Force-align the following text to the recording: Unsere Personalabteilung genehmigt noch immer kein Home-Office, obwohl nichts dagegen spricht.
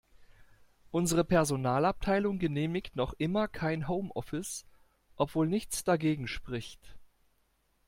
Unsere 0.89 1.23
Personalabteilung 1.23 2.39
genehmigt 2.39 2.95
noch 2.95 3.13
immer 3.19 3.47
kein 3.47 3.87
Home-Office, 3.87 4.65
obwohl 5.15 5.47
nichts 5.47 5.83
dagegen 5.83 6.27
spricht. 6.27 6.97